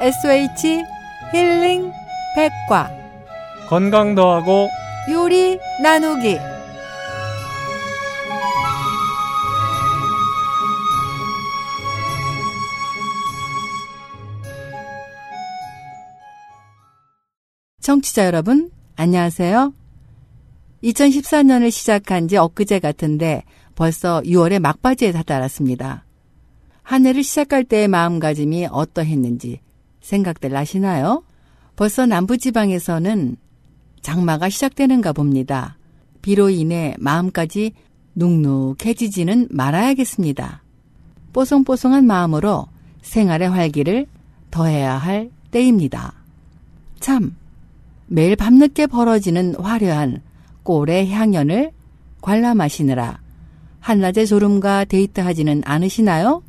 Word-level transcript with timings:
SOH 0.00 0.82
힐링 1.30 1.92
백과 2.34 2.90
건강 3.68 4.14
더하고 4.14 4.70
요리 5.10 5.58
나누기 5.82 6.38
청취자 17.82 18.24
여러분 18.24 18.70
안녕하세요. 18.96 19.74
2014년을 20.82 21.70
시작한 21.70 22.26
지 22.26 22.38
엊그제 22.38 22.78
같은데 22.78 23.44
벌써 23.74 24.22
6월의 24.22 24.60
막바지에 24.60 25.12
다다랐습니다. 25.12 26.06
한 26.82 27.04
해를 27.04 27.22
시작할 27.22 27.64
때의 27.64 27.88
마음가짐이 27.88 28.68
어떠했는지 28.70 29.60
생각들 30.10 30.50
나시나요? 30.50 31.22
벌써 31.76 32.04
남부지방에서는 32.04 33.36
장마가 34.02 34.48
시작되는가 34.48 35.12
봅니다. 35.12 35.76
비로 36.20 36.50
인해 36.50 36.94
마음까지 36.98 37.72
눅눅해지지는 38.14 39.48
말아야겠습니다. 39.50 40.62
뽀송뽀송한 41.32 42.04
마음으로 42.06 42.66
생활의 43.02 43.48
활기를 43.48 44.06
더해야 44.50 44.96
할 44.96 45.30
때입니다. 45.52 46.12
참, 46.98 47.36
매일 48.06 48.36
밤늦게 48.36 48.88
벌어지는 48.88 49.54
화려한 49.54 50.20
꼴의 50.64 51.10
향연을 51.10 51.70
관람하시느라 52.20 53.20
한낮의 53.78 54.26
졸음과 54.26 54.84
데이트하지는 54.86 55.62
않으시나요? 55.64 56.42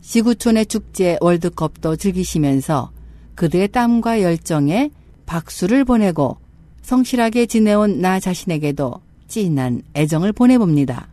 지구촌의 0.00 0.66
축제 0.66 1.18
월드컵도 1.20 1.96
즐기시면서 1.96 2.90
그들의 3.34 3.68
땀과 3.68 4.22
열정에 4.22 4.90
박수를 5.26 5.84
보내고 5.84 6.38
성실하게 6.82 7.46
지내온 7.46 8.00
나 8.00 8.18
자신에게도 8.18 9.00
찐한 9.28 9.82
애정을 9.94 10.32
보내봅니다. 10.32 11.08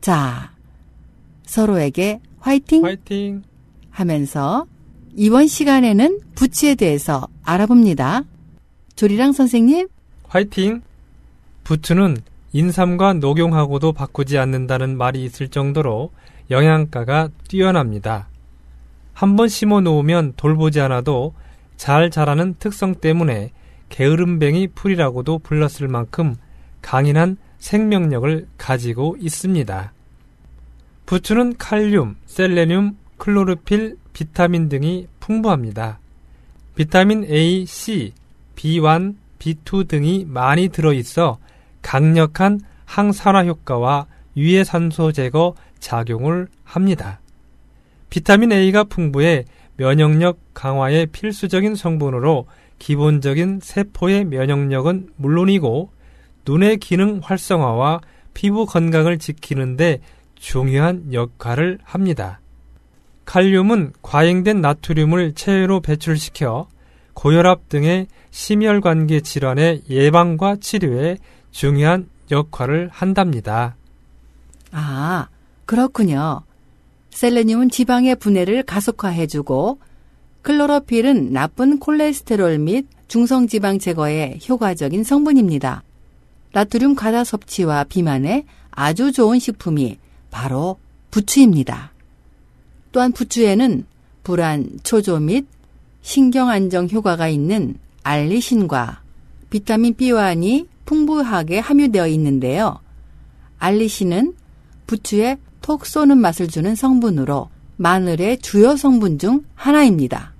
자, 0.00 0.52
서로에게 1.46 2.20
화이팅! 2.38 2.84
화이팅! 2.84 3.42
하면서 3.90 4.66
이번 5.16 5.46
시간에는 5.46 6.20
부츠에 6.34 6.74
대해서 6.74 7.26
알아봅니다. 7.42 8.24
조리랑 8.96 9.32
선생님, 9.32 9.88
화이팅! 10.28 10.82
부추는 11.64 12.18
인삼과 12.52 13.14
녹용하고도 13.14 13.92
바꾸지 13.92 14.38
않는다는 14.38 14.96
말이 14.96 15.24
있을 15.24 15.48
정도로 15.48 16.10
영양가가 16.50 17.28
뛰어납니다. 17.48 18.28
한번 19.12 19.48
심어 19.48 19.80
놓으면 19.80 20.34
돌보지 20.36 20.80
않아도 20.80 21.34
잘 21.76 22.10
자라는 22.10 22.56
특성 22.58 22.94
때문에 22.94 23.52
게으름뱅이 23.88 24.68
풀이라고도 24.68 25.38
불렀을 25.40 25.88
만큼 25.88 26.36
강인한 26.82 27.36
생명력을 27.58 28.46
가지고 28.56 29.16
있습니다. 29.20 29.92
부추는 31.06 31.56
칼륨, 31.58 32.16
셀레늄, 32.26 32.96
클로르필, 33.18 33.96
비타민 34.12 34.68
등이 34.68 35.08
풍부합니다. 35.18 35.98
비타민 36.74 37.24
A, 37.24 37.66
C, 37.66 38.12
B1, 38.56 39.16
B2 39.38 39.88
등이 39.88 40.26
많이 40.28 40.68
들어있어 40.68 41.38
강력한 41.82 42.60
항산화 42.84 43.44
효과와 43.44 44.06
유해산소 44.36 45.12
제거 45.12 45.54
작용을 45.80 46.48
합니다. 46.64 47.20
비타민 48.08 48.52
A가 48.52 48.84
풍부해 48.84 49.44
면역력 49.76 50.38
강화에 50.54 51.06
필수적인 51.06 51.74
성분으로 51.74 52.46
기본적인 52.78 53.60
세포의 53.62 54.24
면역력은 54.26 55.10
물론이고 55.16 55.90
눈의 56.46 56.78
기능 56.78 57.20
활성화와 57.22 58.00
피부 58.34 58.66
건강을 58.66 59.18
지키는데 59.18 60.00
중요한 60.34 61.12
역할을 61.12 61.78
합니다. 61.82 62.40
칼륨은 63.24 63.92
과잉된 64.02 64.60
나트륨을 64.60 65.34
체외로 65.34 65.80
배출시켜 65.80 66.68
고혈압 67.14 67.68
등의 67.68 68.06
심혈관계 68.30 69.20
질환의 69.20 69.82
예방과 69.88 70.56
치료에 70.56 71.18
중요한 71.50 72.08
역할을 72.30 72.88
한답니다. 72.92 73.76
아, 74.72 75.28
그렇군요. 75.70 76.42
셀레늄은 77.10 77.70
지방의 77.70 78.16
분해를 78.16 78.64
가속화해주고 78.64 79.78
클로로필은 80.42 81.32
나쁜 81.32 81.78
콜레스테롤 81.78 82.58
및 82.58 82.88
중성지방 83.06 83.78
제거에 83.78 84.40
효과적인 84.48 85.04
성분입니다. 85.04 85.84
나트륨 86.52 86.96
과다 86.96 87.22
섭취와 87.22 87.84
비만에 87.84 88.46
아주 88.72 89.12
좋은 89.12 89.38
식품이 89.38 89.98
바로 90.32 90.76
부추입니다. 91.12 91.92
또한 92.90 93.12
부추에는 93.12 93.86
불안, 94.24 94.70
초조 94.82 95.20
및 95.20 95.46
신경 96.02 96.48
안정 96.48 96.88
효과가 96.88 97.28
있는 97.28 97.76
알리신과 98.02 99.02
비타민 99.50 99.94
B1이 99.94 100.66
풍부하게 100.84 101.60
함유되어 101.60 102.08
있는데요. 102.08 102.80
알리신은 103.60 104.34
부추에 104.88 105.38
톡 105.60 105.86
쏘는 105.86 106.18
맛을 106.18 106.48
주는 106.48 106.74
성분으로 106.74 107.48
마늘의 107.76 108.38
주요 108.38 108.76
성분 108.76 109.18
중 109.18 109.44
하나입니다. 109.54 110.32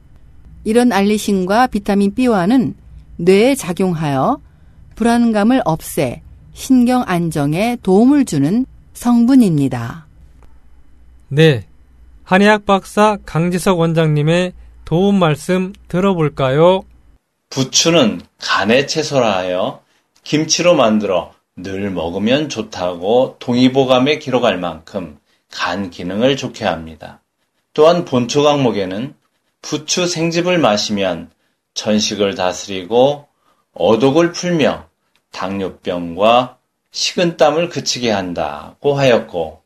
이런 0.64 0.92
알리신과 0.92 1.68
비타민 1.68 2.14
B와는 2.14 2.74
뇌에 3.16 3.54
작용하여 3.54 4.40
불안감을 4.94 5.62
없애 5.64 6.22
신경 6.52 7.02
안정에 7.06 7.78
도움을 7.82 8.24
주는 8.24 8.66
성분입니다. 8.92 10.06
네. 11.28 11.66
한의학 12.24 12.66
박사 12.66 13.16
강지석 13.24 13.78
원장님의 13.78 14.52
도움 14.84 15.18
말씀 15.18 15.72
들어볼까요? 15.88 16.82
부추는 17.48 18.20
간의 18.38 18.86
채소라 18.86 19.38
하여 19.38 19.82
김치로 20.22 20.74
만들어 20.74 21.32
늘 21.62 21.90
먹으면 21.90 22.48
좋다고 22.48 23.36
동의보감에 23.38 24.18
기록할 24.18 24.58
만큼 24.58 25.18
간 25.50 25.90
기능을 25.90 26.36
좋게 26.36 26.64
합니다. 26.64 27.20
또한 27.74 28.04
본초 28.04 28.42
강목에는 28.42 29.14
부추 29.62 30.06
생즙을 30.06 30.58
마시면 30.58 31.30
전식을 31.74 32.34
다스리고 32.34 33.26
어독을 33.72 34.32
풀며 34.32 34.88
당뇨병과 35.32 36.58
식은땀을 36.90 37.68
그치게 37.68 38.10
한다고 38.10 38.94
하였고 38.94 39.62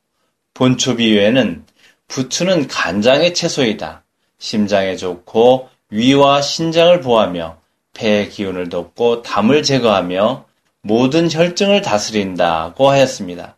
본초 0.53 0.97
비유에는 0.97 1.65
부추는 2.09 2.69
간장의 2.69 3.35
채소이다. 3.35 4.05
심장에 4.39 4.97
좋고 4.97 5.71
위와 5.91 6.43
신장을 6.43 7.01
보하며 7.01 7.59
폐의 7.95 8.29
기운을 8.29 8.69
덮고 8.69 9.23
담을 9.23 9.63
제거하며 9.63 10.45
모든 10.87 11.33
혈증을 11.33 11.81
다스린다고 11.81 12.91
하였습니다. 12.91 13.57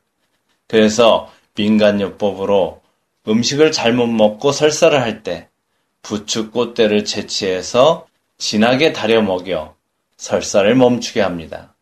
그래서 0.69 1.29
민간요법으로 1.57 2.81
음식을 3.27 3.73
잘못 3.73 4.07
먹고 4.07 4.53
설사를 4.53 5.01
할 5.01 5.25
때 5.25 5.49
부추 6.03 6.53
꽃대를 6.53 7.05
채취해서 7.05 8.07
진하게 8.39 8.93
달여 8.93 9.23
먹여 9.23 9.75
설사를 10.17 10.73
멈추게 10.77 11.21
합니다. 11.21 11.75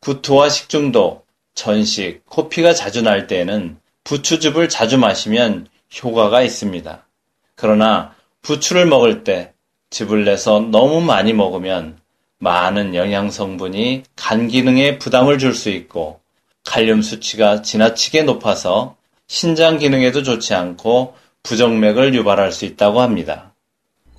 구토와 0.00 0.50
식중독, 0.50 1.26
전식, 1.54 2.20
코피가 2.26 2.74
자주 2.74 3.00
날 3.00 3.26
때에는 3.26 3.78
부추즙을 4.04 4.68
자주 4.68 4.98
마시면 4.98 5.66
효과가 6.02 6.42
있습니다. 6.42 7.06
그러나 7.54 8.14
부추를 8.42 8.84
먹을 8.84 9.24
때 9.24 9.54
즙을 9.88 10.26
내서 10.26 10.60
너무 10.60 11.00
많이 11.00 11.32
먹으면 11.32 12.03
많은 12.38 12.94
영양 12.94 13.30
성분이 13.30 14.02
간 14.16 14.48
기능에 14.48 14.98
부담을 14.98 15.38
줄 15.38 15.54
수 15.54 15.70
있고 15.70 16.20
칼륨 16.64 17.02
수치가 17.02 17.62
지나치게 17.62 18.22
높아서 18.22 18.96
신장 19.26 19.78
기능에도 19.78 20.22
좋지 20.22 20.54
않고 20.54 21.14
부정맥을 21.42 22.14
유발할 22.14 22.52
수 22.52 22.64
있다고 22.64 23.00
합니다. 23.00 23.54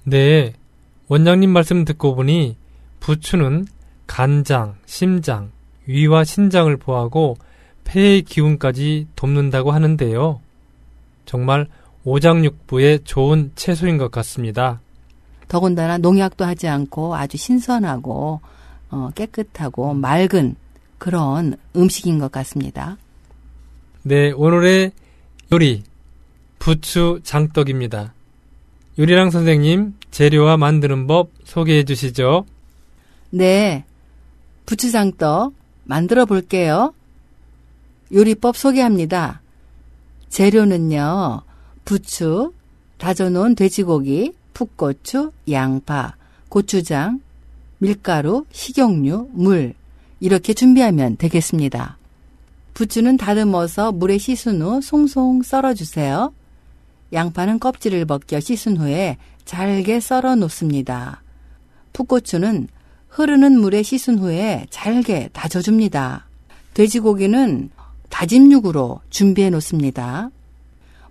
네. 0.04 0.54
원장님 1.08 1.50
말씀 1.50 1.86
듣고 1.86 2.16
보니 2.16 2.56
부추는 3.00 3.68
간장, 4.08 4.76
심장, 4.86 5.52
위와 5.86 6.24
신장을 6.24 6.76
보하고 6.78 7.38
폐의 7.84 8.24
기운까지 8.24 9.08
돕는다고 9.16 9.72
하는데요. 9.72 10.42
정말 11.26 11.68
오장육부에 12.04 13.00
좋은 13.04 13.52
채소인 13.56 13.98
것 13.98 14.12
같습니다. 14.12 14.82
더군다나 15.47 15.97
농약도 15.97 16.45
하지 16.45 16.68
않고 16.68 17.15
아주 17.15 17.38
신선하고 17.38 18.42
어, 18.92 19.09
깨끗하고 19.15 19.94
맑은 19.94 20.56
그런 20.97 21.57
음식인 21.75 22.19
것 22.19 22.31
같습니다. 22.31 22.97
네, 24.03 24.31
오늘의 24.31 24.92
요리 25.51 25.83
부추 26.59 27.19
장떡입니다. 27.24 28.13
유리랑 28.97 29.30
선생님, 29.30 29.95
재료와 30.12 30.57
만드는 30.57 31.06
법 31.07 31.31
소개해 31.44 31.83
주시죠. 31.83 32.45
네. 33.30 33.83
부추 34.65 34.92
장떡 34.92 35.53
만들어 35.83 36.25
볼게요. 36.25 36.94
요리법 38.13 38.56
소개합니다. 38.56 39.42
재료는요. 40.30 41.42
부추, 41.83 42.53
다져놓은 42.97 43.56
돼지고기, 43.56 44.33
풋고추, 44.56 45.31
양파, 45.52 46.16
고추장, 46.50 47.19
밀가루, 47.78 48.46
식용유, 48.52 49.30
물 49.34 49.74
이렇게 50.19 50.54
준비하면 50.54 51.18
되겠습니다. 51.18 51.98
부추는 52.74 53.18
다듬어서 53.18 53.92
물에 53.92 54.18
씻은 54.18 54.62
후 54.62 54.81
송송 54.81 55.44
썰어주세요. 55.44 56.34
양파는 57.13 57.60
껍질을 57.60 58.06
벗겨 58.06 58.40
씻은 58.40 58.78
후에 58.78 59.18
잘게 59.44 60.00
썰어 60.00 60.36
놓습니다. 60.36 61.22
풋고추는 61.94 62.68
흐르는 63.10 63.60
물에 63.60 63.84
씻은 63.84 64.19
후에 64.19 64.66
잘게 64.69 65.30
다져줍니다. 65.34 66.28
돼지고기는 66.74 67.69
다진 68.10 68.52
육으로 68.52 69.02
준비해 69.10 69.50
놓습니다. 69.50 70.31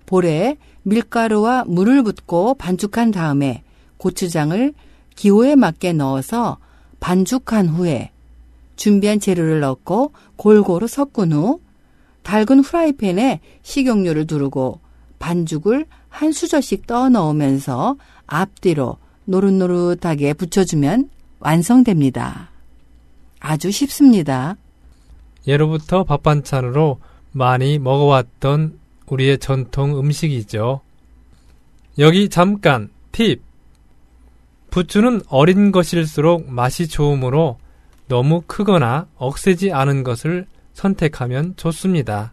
볼에 0.06 0.56
밀가루와 0.82 1.64
물을 1.66 2.02
붓고 2.02 2.54
반죽한 2.54 3.10
다음에 3.10 3.62
고추장을 3.96 4.74
기호에 5.16 5.56
맞게 5.56 5.92
넣어서 5.94 6.58
반죽한 7.00 7.68
후에 7.68 8.10
준비한 8.76 9.20
재료를 9.20 9.60
넣고 9.60 10.12
골고루 10.36 10.86
섞은 10.88 11.32
후 11.32 11.60
달군 12.22 12.60
후라이팬에 12.60 13.40
식용유를 13.62 14.26
두르고 14.26 14.80
반죽을 15.18 15.86
한 16.08 16.32
수저씩 16.32 16.86
떠 16.86 17.08
넣으면서 17.08 17.96
앞뒤로 18.26 18.96
노릇노릇하게 19.26 20.34
붙여주면 20.34 21.10
완성됩니다. 21.38 22.50
아주 23.40 23.70
쉽습니다. 23.70 24.56
예로부터 25.46 26.04
밥 26.04 26.22
반찬으로 26.22 26.98
많이 27.32 27.78
먹어왔던 27.78 28.78
우리의 29.06 29.38
전통 29.38 29.98
음식이죠. 29.98 30.80
여기 31.98 32.28
잠깐 32.28 32.90
팁. 33.12 33.42
부추는 34.70 35.22
어린 35.28 35.70
것일수록 35.70 36.50
맛이 36.50 36.88
좋으므로 36.88 37.58
너무 38.08 38.42
크거나 38.46 39.06
억세지 39.16 39.72
않은 39.72 40.02
것을 40.02 40.46
선택하면 40.72 41.54
좋습니다. 41.56 42.32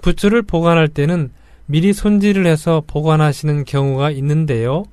부추를 0.00 0.42
보관할 0.42 0.88
때는 0.88 1.30
미리 1.66 1.92
손질을 1.92 2.46
해서 2.46 2.82
보관하시는 2.86 3.64
경우가 3.64 4.10
있는데요. 4.12 4.84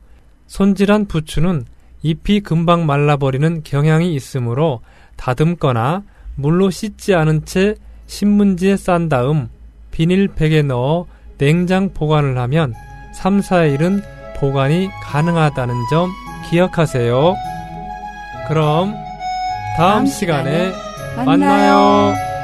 손질한 0.47 1.05
부추는 1.05 1.63
잎이 2.03 2.41
금방 2.41 2.85
말라버리는 2.85 3.63
경향이 3.63 4.13
있으므로 4.13 4.81
다듬거나 5.15 6.03
물로 6.35 6.69
씻지 6.69 7.15
않은 7.15 7.45
채 7.45 7.75
신문지에 8.07 8.75
싼 8.75 9.07
다음 9.07 9.49
비닐팩에 9.95 10.61
넣어 10.61 11.07
냉장 11.37 11.93
보관을 11.93 12.37
하면 12.37 12.73
3, 13.13 13.39
4일은 13.39 14.03
보관이 14.37 14.89
가능하다는 15.03 15.73
점 15.89 16.11
기억하세요. 16.49 17.35
그럼 18.49 18.93
다음, 19.77 19.93
다음 19.93 20.05
시간에 20.05 20.71
시간에 20.71 21.25
만나요. 21.25 22.34